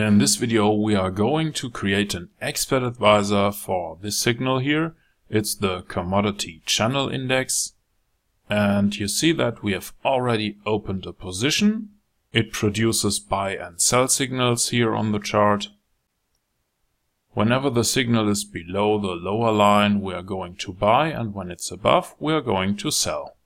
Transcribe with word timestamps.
In 0.00 0.16
this 0.16 0.36
video 0.36 0.72
we 0.72 0.94
are 0.94 1.10
going 1.10 1.52
to 1.52 1.68
create 1.68 2.14
an 2.14 2.30
expert 2.40 2.82
advisor 2.82 3.52
for 3.52 3.98
this 4.00 4.18
signal 4.18 4.58
here. 4.58 4.94
It's 5.28 5.54
the 5.54 5.82
commodity 5.82 6.62
channel 6.64 7.10
index. 7.10 7.74
And 8.48 8.96
you 8.96 9.06
see 9.06 9.32
that 9.32 9.62
we 9.62 9.72
have 9.72 9.92
already 10.02 10.56
opened 10.64 11.04
a 11.04 11.12
position. 11.12 11.90
It 12.32 12.50
produces 12.50 13.20
buy 13.20 13.54
and 13.54 13.78
sell 13.78 14.08
signals 14.08 14.70
here 14.70 14.94
on 14.94 15.12
the 15.12 15.18
chart. 15.18 15.68
Whenever 17.32 17.68
the 17.68 17.84
signal 17.84 18.30
is 18.30 18.42
below 18.42 18.98
the 18.98 19.08
lower 19.08 19.52
line, 19.52 20.00
we 20.00 20.14
are 20.14 20.22
going 20.22 20.56
to 20.56 20.72
buy, 20.72 21.08
and 21.08 21.34
when 21.34 21.50
it's 21.50 21.70
above, 21.70 22.16
we 22.18 22.32
are 22.32 22.40
going 22.40 22.78
to 22.78 22.90
sell. 22.90 23.36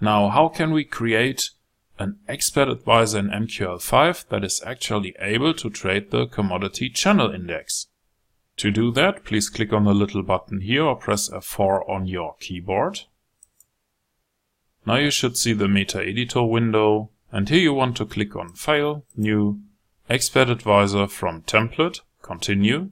Now, 0.00 0.28
how 0.28 0.48
can 0.48 0.72
we 0.72 0.84
create 0.84 1.50
an 1.98 2.18
expert 2.28 2.68
advisor 2.68 3.18
in 3.18 3.28
MQL5 3.28 4.28
that 4.28 4.44
is 4.44 4.62
actually 4.64 5.14
able 5.18 5.54
to 5.54 5.70
trade 5.70 6.10
the 6.10 6.26
commodity 6.26 6.90
channel 6.90 7.30
index? 7.32 7.86
To 8.58 8.70
do 8.70 8.92
that, 8.92 9.24
please 9.24 9.48
click 9.48 9.72
on 9.72 9.84
the 9.84 9.94
little 9.94 10.22
button 10.22 10.60
here 10.60 10.84
or 10.84 10.96
press 10.96 11.28
F4 11.28 11.88
on 11.88 12.06
your 12.06 12.36
keyboard. 12.40 13.00
Now 14.86 14.96
you 14.96 15.10
should 15.10 15.36
see 15.36 15.52
the 15.52 15.68
Meta 15.68 16.00
Editor 16.04 16.44
window, 16.44 17.10
and 17.32 17.48
here 17.48 17.60
you 17.60 17.74
want 17.74 17.96
to 17.96 18.06
click 18.06 18.36
on 18.36 18.54
File, 18.54 19.04
New, 19.16 19.60
Expert 20.08 20.50
Advisor 20.50 21.08
from 21.08 21.42
Template, 21.42 22.00
Continue. 22.22 22.90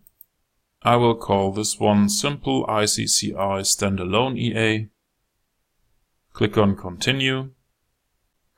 I 0.82 0.96
will 0.96 1.14
call 1.14 1.52
this 1.52 1.78
one 1.78 2.08
Simple 2.08 2.66
ICCI 2.66 3.60
Standalone 3.62 4.38
EA. 4.38 4.88
Click 6.32 6.58
on 6.58 6.74
Continue. 6.76 7.50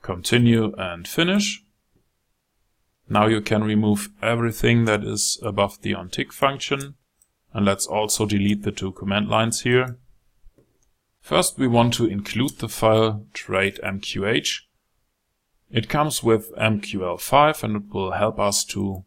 Continue 0.05 0.75
and 0.77 1.09
Finish. 1.09 1.65
Now 3.09 3.27
you 3.27 3.41
can 3.41 3.65
remove 3.65 4.11
everything 4.21 4.85
that 4.85 5.03
is 5.03 5.41
above 5.43 5.81
the 5.81 5.93
onTick 5.93 6.31
function. 6.31 6.97
And 7.55 7.65
let's 7.65 7.87
also 7.87 8.27
delete 8.27 8.65
the 8.65 8.71
two 8.71 8.93
command 8.93 9.31
lines 9.31 9.63
here. 9.63 9.97
First 11.23 11.59
we 11.59 11.67
want 11.67 11.95
to 11.95 12.07
include 12.07 12.59
the 12.59 12.69
file 12.69 13.25
trade.mqh. 13.33 14.61
It 15.71 15.89
comes 15.89 16.23
with 16.23 16.55
MQL5 16.55 17.63
and 17.63 17.77
it 17.77 17.95
will 17.95 18.13
help 18.13 18.39
us 18.39 18.63
to 18.67 19.05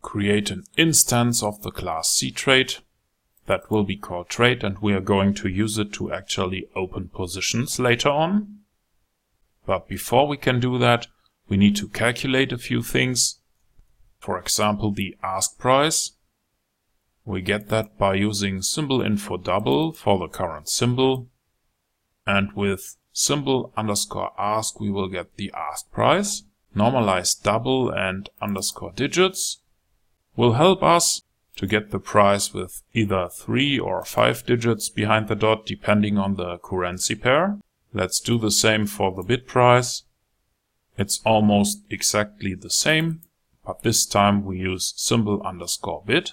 create 0.00 0.50
an 0.50 0.64
instance 0.76 1.40
of 1.40 1.62
the 1.62 1.70
class 1.70 2.10
C 2.10 2.32
trade 2.32 2.74
that 3.46 3.70
will 3.70 3.84
be 3.84 3.96
called 3.96 4.28
trade 4.28 4.64
and 4.64 4.80
we 4.80 4.92
are 4.92 5.00
going 5.00 5.34
to 5.34 5.48
use 5.48 5.78
it 5.78 5.92
to 5.92 6.12
actually 6.12 6.66
open 6.74 7.10
positions 7.10 7.78
later 7.78 8.08
on. 8.08 8.61
But 9.66 9.88
before 9.88 10.26
we 10.26 10.36
can 10.36 10.60
do 10.60 10.78
that, 10.78 11.06
we 11.48 11.56
need 11.56 11.76
to 11.76 11.88
calculate 11.88 12.52
a 12.52 12.58
few 12.58 12.82
things. 12.82 13.38
For 14.18 14.38
example, 14.38 14.92
the 14.92 15.16
ask 15.22 15.58
price. 15.58 16.12
We 17.24 17.40
get 17.40 17.68
that 17.68 17.98
by 17.98 18.14
using 18.14 18.62
symbol 18.62 19.00
info 19.00 19.36
double 19.36 19.92
for 19.92 20.18
the 20.18 20.28
current 20.28 20.68
symbol. 20.68 21.28
And 22.26 22.52
with 22.54 22.96
symbol 23.12 23.72
underscore 23.76 24.32
ask, 24.38 24.80
we 24.80 24.90
will 24.90 25.08
get 25.08 25.36
the 25.36 25.52
ask 25.54 25.90
price. 25.92 26.44
Normalized 26.74 27.44
double 27.44 27.90
and 27.90 28.30
underscore 28.40 28.92
digits 28.92 29.58
will 30.36 30.54
help 30.54 30.82
us 30.82 31.22
to 31.56 31.66
get 31.66 31.90
the 31.90 31.98
price 31.98 32.54
with 32.54 32.82
either 32.94 33.28
3 33.28 33.78
or 33.78 34.04
5 34.04 34.46
digits 34.46 34.88
behind 34.88 35.28
the 35.28 35.34
dot 35.34 35.66
depending 35.66 36.16
on 36.16 36.36
the 36.36 36.58
currency 36.58 37.14
pair. 37.14 37.58
Let's 37.94 38.20
do 38.20 38.38
the 38.38 38.50
same 38.50 38.86
for 38.86 39.12
the 39.12 39.22
bid 39.22 39.46
price. 39.46 40.04
It's 40.96 41.20
almost 41.24 41.82
exactly 41.90 42.54
the 42.54 42.70
same, 42.70 43.20
but 43.66 43.82
this 43.82 44.06
time 44.06 44.44
we 44.44 44.58
use 44.58 44.94
symbol 44.96 45.42
underscore 45.42 46.02
bid. 46.06 46.32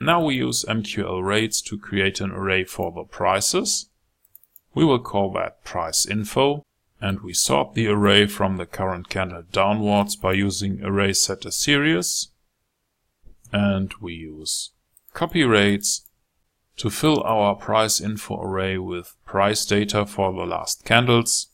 Now 0.00 0.24
we 0.24 0.36
use 0.36 0.64
MQL 0.64 1.22
rates 1.24 1.60
to 1.62 1.78
create 1.78 2.20
an 2.20 2.30
array 2.30 2.64
for 2.64 2.90
the 2.92 3.04
prices. 3.04 3.90
We 4.74 4.84
will 4.84 5.00
call 5.00 5.32
that 5.32 5.64
price 5.64 6.06
info 6.06 6.62
and 7.00 7.20
we 7.20 7.32
sort 7.32 7.74
the 7.74 7.88
array 7.88 8.26
from 8.26 8.56
the 8.56 8.66
current 8.66 9.08
candle 9.08 9.42
downwards 9.50 10.16
by 10.16 10.32
using 10.32 10.82
array 10.82 11.12
set 11.12 11.42
setter 11.42 11.50
series 11.50 12.28
and 13.52 13.92
we 14.00 14.14
use 14.14 14.70
copy 15.12 15.42
rates 15.44 16.02
to 16.80 16.88
fill 16.88 17.22
our 17.24 17.54
price 17.54 18.00
info 18.00 18.40
array 18.40 18.78
with 18.78 19.14
price 19.26 19.66
data 19.66 20.06
for 20.06 20.32
the 20.32 20.46
last 20.46 20.82
candles. 20.82 21.48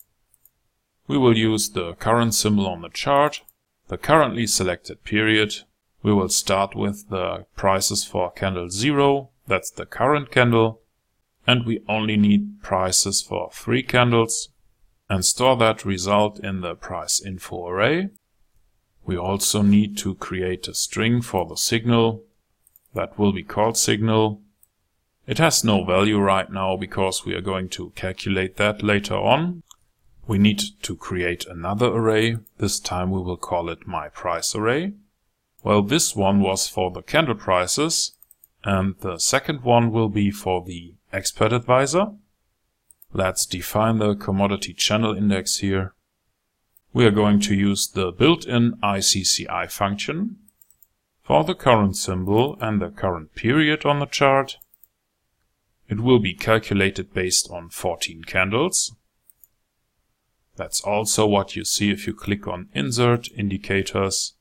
We 1.09 1.19
will 1.19 1.37
use 1.37 1.71
the 1.71 1.95
current 1.95 2.33
symbol 2.33 2.69
on 2.69 2.83
the 2.83 2.91
chart, 2.91 3.43
the 3.89 3.99
currently 3.99 4.47
selected 4.47 5.03
period. 5.03 5.63
We 6.01 6.13
will 6.13 6.29
start 6.29 6.77
with 6.77 7.09
the 7.11 7.47
prices 7.57 8.05
for 8.05 8.31
candle 8.31 8.71
0, 8.71 9.31
that's 9.49 9.73
the 9.73 9.85
current 9.85 10.31
candle, 10.31 10.83
and 11.45 11.67
we 11.67 11.83
only 11.89 12.17
need 12.17 12.63
prices 12.63 13.21
for 13.21 13.51
three 13.53 13.83
candles 13.83 14.51
and 15.11 15.25
store 15.25 15.57
that 15.57 15.85
result 15.85 16.39
in 16.39 16.61
the 16.61 16.77
price 16.77 17.21
info 17.21 17.67
array. 17.67 18.11
We 19.05 19.17
also 19.17 19.63
need 19.63 19.99
to 19.99 20.15
create 20.15 20.69
a 20.69 20.75
string 20.75 21.21
for 21.21 21.47
the 21.47 21.57
signal 21.57 22.23
that 22.95 23.19
will 23.19 23.33
be 23.33 23.43
called 23.43 23.77
signal. 23.77 24.43
It 25.27 25.39
has 25.39 25.65
no 25.65 25.85
value 25.85 26.19
right 26.19 26.51
now 26.51 26.77
because 26.77 27.25
we 27.25 27.35
are 27.35 27.41
going 27.41 27.69
to 27.71 27.91
calculate 27.97 28.57
that 28.57 28.83
later 28.83 29.17
on. 29.17 29.63
We 30.27 30.39
need 30.39 30.63
to 30.83 30.97
create 30.97 31.47
another 31.47 31.87
array. 31.87 32.39
This 32.59 32.79
time 32.81 33.11
we 33.11 33.21
will 33.21 33.37
call 33.37 33.69
it 33.69 33.87
my 33.87 34.09
price 34.09 34.55
array. 34.55 34.93
Well, 35.63 35.83
this 35.83 36.15
one 36.15 36.41
was 36.41 36.69
for 36.69 36.91
the 36.91 37.03
candle 37.03 37.35
prices 37.35 38.13
and 38.65 38.95
the 39.01 39.19
second 39.19 39.63
one 39.63 39.91
will 39.91 40.09
be 40.09 40.31
for 40.31 40.65
the 40.65 40.95
expert 41.13 41.53
advisor. 41.53 42.13
Let's 43.13 43.47
define 43.47 43.99
the 43.99 44.15
commodity 44.15 44.75
channel 44.75 45.17
index 45.17 45.59
here 45.59 45.95
we 46.97 47.05
are 47.05 47.11
going 47.11 47.39
to 47.39 47.55
use 47.55 47.89
the 47.89 48.11
built-in 48.11 48.73
ICCI 48.83 49.71
function 49.71 50.37
for 51.23 51.45
the 51.45 51.55
current 51.55 51.95
symbol 51.95 52.57
and 52.59 52.81
the 52.81 52.89
current 52.89 53.35
period 53.35 53.85
on 53.85 53.99
the 53.99 54.07
chart. 54.07 54.57
It 55.89 56.01
will 56.01 56.19
be 56.19 56.35
calculated 56.35 57.15
based 57.15 57.49
on 57.51 57.71
14 57.71 58.25
candles. 58.25 58.95
That's 60.57 60.81
also 60.81 61.27
what 61.27 61.55
you 61.55 61.65
see 61.65 61.91
if 61.91 62.07
you 62.07 62.15
click 62.15 62.49
on 62.49 62.69
Insert, 62.73 63.29
Indicators, 63.37 64.35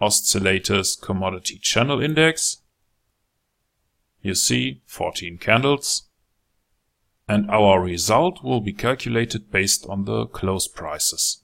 Oscillators, 0.00 1.00
Commodity 1.00 1.58
Channel 1.58 2.00
Index. 2.00 2.62
You 4.22 4.34
see 4.34 4.82
14 4.86 5.38
candles. 5.38 6.08
And 7.28 7.50
our 7.50 7.80
result 7.80 8.42
will 8.42 8.60
be 8.60 8.72
calculated 8.72 9.50
based 9.50 9.86
on 9.88 10.04
the 10.04 10.26
close 10.26 10.66
prices. 10.68 11.42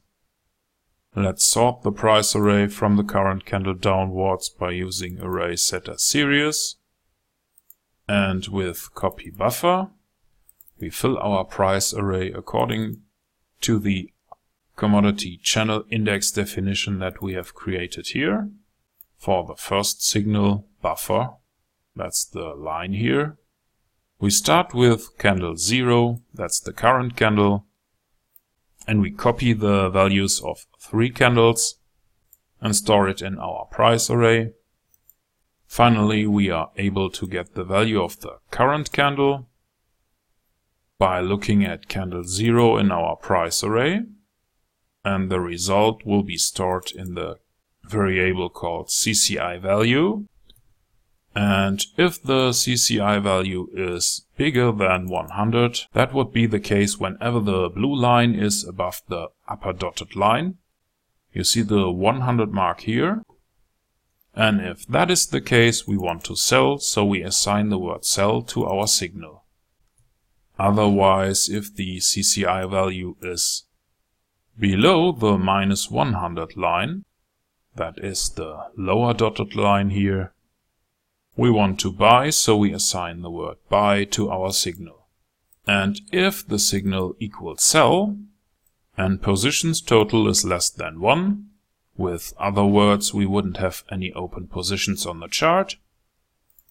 Let's 1.14 1.44
sort 1.44 1.82
the 1.82 1.92
price 1.92 2.34
array 2.34 2.66
from 2.66 2.96
the 2.96 3.04
current 3.04 3.46
candle 3.46 3.74
downwards 3.74 4.48
by 4.48 4.72
using 4.72 5.20
array 5.20 5.56
setter 5.56 5.96
series. 5.96 6.76
And 8.08 8.46
with 8.46 8.94
copy 8.94 9.30
buffer, 9.30 9.88
we 10.78 10.90
fill 10.90 11.18
our 11.18 11.44
price 11.44 11.92
array 11.92 12.30
according 12.30 13.02
to 13.62 13.78
the 13.78 14.12
commodity 14.76 15.40
channel 15.42 15.84
index 15.90 16.30
definition 16.30 16.98
that 16.98 17.22
we 17.22 17.34
have 17.34 17.54
created 17.54 18.08
here. 18.08 18.50
For 19.16 19.44
the 19.44 19.56
first 19.56 20.06
signal 20.06 20.68
buffer, 20.82 21.30
that's 21.96 22.24
the 22.24 22.54
line 22.54 22.92
here. 22.92 23.38
We 24.20 24.30
start 24.30 24.74
with 24.74 25.16
candle 25.18 25.56
0, 25.56 26.22
that's 26.32 26.60
the 26.60 26.72
current 26.72 27.16
candle, 27.16 27.66
and 28.86 29.00
we 29.00 29.10
copy 29.10 29.52
the 29.52 29.88
values 29.90 30.40
of 30.40 30.66
three 30.78 31.10
candles 31.10 31.76
and 32.60 32.76
store 32.76 33.08
it 33.08 33.20
in 33.20 33.38
our 33.38 33.66
price 33.66 34.08
array. 34.08 34.52
Finally, 35.66 36.26
we 36.26 36.50
are 36.50 36.70
able 36.76 37.10
to 37.10 37.26
get 37.26 37.54
the 37.54 37.64
value 37.64 38.02
of 38.02 38.20
the 38.20 38.38
current 38.50 38.92
candle 38.92 39.48
by 40.98 41.20
looking 41.20 41.64
at 41.64 41.88
candle 41.88 42.24
0 42.24 42.78
in 42.78 42.90
our 42.90 43.16
price 43.16 43.62
array 43.62 44.00
and 45.04 45.30
the 45.30 45.40
result 45.40 46.04
will 46.04 46.22
be 46.22 46.38
stored 46.38 46.90
in 46.90 47.14
the 47.14 47.36
variable 47.84 48.48
called 48.48 48.88
CCI 48.88 49.60
value 49.60 50.26
and 51.36 51.84
if 51.98 52.22
the 52.22 52.48
CCI 52.48 53.22
value 53.22 53.68
is 53.74 54.24
bigger 54.38 54.72
than 54.72 55.06
100, 55.06 55.80
that 55.92 56.14
would 56.14 56.32
be 56.32 56.46
the 56.46 56.58
case 56.58 56.96
whenever 56.96 57.40
the 57.40 57.68
blue 57.68 57.94
line 57.94 58.34
is 58.34 58.64
above 58.64 59.02
the 59.08 59.28
upper 59.46 59.74
dotted 59.74 60.16
line. 60.16 60.56
You 61.34 61.44
see 61.44 61.60
the 61.60 61.90
100 61.90 62.54
mark 62.54 62.80
here. 62.80 63.22
And 64.36 64.60
if 64.60 64.86
that 64.88 65.10
is 65.10 65.26
the 65.26 65.40
case, 65.40 65.86
we 65.86 65.96
want 65.96 66.22
to 66.24 66.36
sell, 66.36 66.78
so 66.78 67.06
we 67.06 67.22
assign 67.22 67.70
the 67.70 67.78
word 67.78 68.04
sell 68.04 68.42
to 68.42 68.66
our 68.66 68.86
signal. 68.86 69.44
Otherwise, 70.58 71.48
if 71.48 71.74
the 71.74 71.96
CCI 71.96 72.70
value 72.70 73.16
is 73.22 73.64
below 74.58 75.12
the 75.12 75.38
minus 75.38 75.90
100 75.90 76.54
line, 76.56 77.04
that 77.76 77.98
is 77.98 78.30
the 78.30 78.68
lower 78.76 79.14
dotted 79.14 79.54
line 79.54 79.90
here. 79.90 80.34
We 81.34 81.50
want 81.50 81.80
to 81.80 81.92
buy, 81.92 82.30
so 82.30 82.58
we 82.58 82.72
assign 82.72 83.22
the 83.22 83.30
word 83.30 83.56
buy 83.70 84.04
to 84.04 84.30
our 84.30 84.52
signal. 84.52 85.08
And 85.66 86.00
if 86.12 86.46
the 86.46 86.58
signal 86.58 87.16
equals 87.18 87.62
sell, 87.62 88.16
and 88.98 89.20
positions 89.20 89.80
total 89.80 90.28
is 90.28 90.44
less 90.44 90.70
than 90.70 91.00
1, 91.00 91.46
with 91.96 92.34
other 92.38 92.64
words, 92.64 93.14
we 93.14 93.26
wouldn't 93.26 93.56
have 93.56 93.84
any 93.90 94.12
open 94.12 94.48
positions 94.48 95.06
on 95.06 95.20
the 95.20 95.28
chart. 95.28 95.76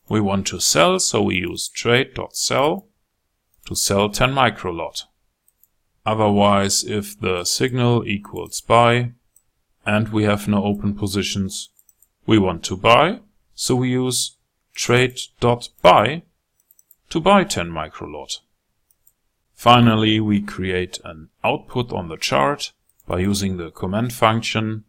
We 0.08 0.22
want 0.22 0.46
to 0.48 0.60
sell, 0.60 1.00
so 1.00 1.24
we 1.24 1.36
use 1.36 1.68
trade.sell 1.68 2.88
to 3.66 3.76
sell 3.76 4.10
10 4.10 4.34
microlot. 4.34 5.04
Otherwise, 6.06 6.84
if 6.84 7.20
the 7.20 7.44
signal 7.44 8.08
equals 8.08 8.62
buy 8.62 9.14
and 9.86 10.10
we 10.10 10.24
have 10.24 10.48
no 10.48 10.64
open 10.64 10.94
positions, 10.94 11.70
we 12.28 12.38
want 12.38 12.64
to 12.66 12.78
buy, 12.78 13.20
so 13.56 13.76
we 13.76 13.90
use 13.90 14.38
trade.buy 14.76 16.22
to 17.10 17.20
buy 17.20 17.44
10 17.44 17.70
microlot. 17.70 18.40
Finally, 19.54 20.20
we 20.20 20.42
create 20.42 21.00
an 21.04 21.30
output 21.44 21.92
on 21.92 22.10
the 22.10 22.18
chart 22.18 22.72
by 23.08 23.20
using 23.20 23.58
the 23.58 23.72
comment 23.72 24.12
function. 24.12 24.84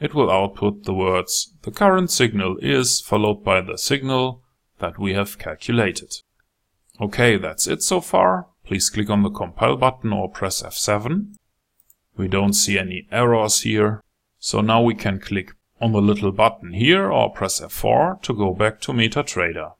It 0.00 0.14
will 0.14 0.30
output 0.30 0.84
the 0.84 0.94
words 0.94 1.54
the 1.62 1.70
current 1.70 2.10
signal 2.10 2.56
is 2.60 3.00
followed 3.00 3.42
by 3.42 3.60
the 3.60 3.76
signal 3.76 4.42
that 4.78 4.98
we 4.98 5.14
have 5.14 5.38
calculated. 5.38 6.12
Okay, 7.00 7.36
that's 7.36 7.66
it 7.66 7.82
so 7.82 8.00
far. 8.00 8.46
Please 8.64 8.90
click 8.90 9.10
on 9.10 9.22
the 9.22 9.30
compile 9.30 9.76
button 9.76 10.12
or 10.12 10.28
press 10.28 10.62
F7. 10.62 11.34
We 12.16 12.28
don't 12.28 12.52
see 12.52 12.78
any 12.78 13.08
errors 13.10 13.60
here. 13.60 14.02
So 14.38 14.60
now 14.60 14.82
we 14.82 14.94
can 14.94 15.20
click 15.20 15.52
on 15.80 15.92
the 15.92 16.00
little 16.00 16.32
button 16.32 16.72
here 16.72 17.10
or 17.10 17.32
press 17.32 17.60
F4 17.60 18.22
to 18.22 18.34
go 18.34 18.52
back 18.54 18.80
to 18.82 18.92
MetaTrader. 18.92 19.72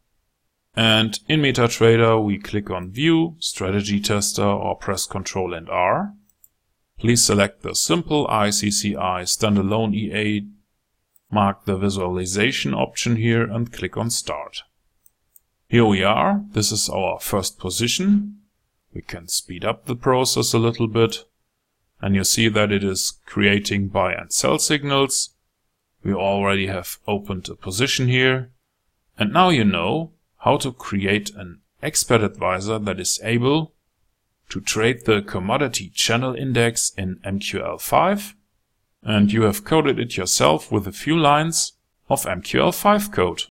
And 0.74 1.18
in 1.28 1.40
MetaTrader 1.40 2.24
we 2.24 2.38
click 2.38 2.70
on 2.70 2.90
View, 2.90 3.36
Strategy 3.38 4.00
Tester 4.00 4.44
or 4.44 4.76
press 4.76 5.06
Ctrl 5.06 5.56
and 5.56 5.68
R. 5.68 6.14
Please 6.98 7.24
select 7.24 7.62
the 7.62 7.76
simple 7.76 8.26
ICCI 8.26 9.22
standalone 9.22 9.94
EA, 9.94 10.48
mark 11.30 11.64
the 11.64 11.76
visualization 11.76 12.74
option 12.74 13.14
here 13.14 13.44
and 13.44 13.72
click 13.72 13.96
on 13.96 14.10
Start. 14.10 14.62
Here 15.68 15.84
we 15.84 16.02
are, 16.02 16.42
this 16.50 16.72
is 16.72 16.88
our 16.88 17.20
first 17.20 17.58
position. 17.60 18.38
We 18.92 19.02
can 19.02 19.28
speed 19.28 19.64
up 19.64 19.86
the 19.86 19.94
process 19.94 20.52
a 20.52 20.58
little 20.58 20.88
bit 20.88 21.24
and 22.00 22.16
you 22.16 22.24
see 22.24 22.48
that 22.48 22.72
it 22.72 22.82
is 22.82 23.20
creating 23.26 23.88
buy 23.88 24.14
and 24.14 24.32
sell 24.32 24.58
signals. 24.58 25.34
We 26.02 26.12
already 26.12 26.66
have 26.66 26.98
opened 27.06 27.48
a 27.48 27.54
position 27.54 28.08
here 28.08 28.50
and 29.16 29.32
now 29.32 29.50
you 29.50 29.64
know 29.64 30.14
how 30.38 30.56
to 30.58 30.72
create 30.72 31.30
an 31.36 31.60
expert 31.80 32.22
advisor 32.22 32.80
that 32.80 32.98
is 32.98 33.20
able 33.22 33.74
to 34.48 34.60
trade 34.60 35.04
the 35.04 35.22
commodity 35.22 35.90
channel 35.90 36.34
index 36.34 36.92
in 36.96 37.16
MQL5 37.24 38.34
and 39.02 39.32
you 39.32 39.42
have 39.42 39.64
coded 39.64 39.98
it 39.98 40.16
yourself 40.16 40.72
with 40.72 40.86
a 40.86 40.92
few 40.92 41.16
lines 41.16 41.74
of 42.08 42.24
MQL5 42.24 43.12
code. 43.12 43.44